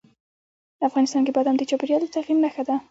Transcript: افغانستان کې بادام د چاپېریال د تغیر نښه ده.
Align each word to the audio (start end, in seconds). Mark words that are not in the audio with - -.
افغانستان 0.87 1.21
کې 1.25 1.33
بادام 1.37 1.55
د 1.57 1.61
چاپېریال 1.69 2.01
د 2.03 2.07
تغیر 2.15 2.37
نښه 2.43 2.63
ده. 2.67 2.75